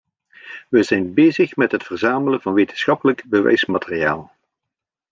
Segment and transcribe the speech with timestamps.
[0.69, 4.35] We zijn bezig met het verzamelen van wetenschappelijk bewijsmateriaal.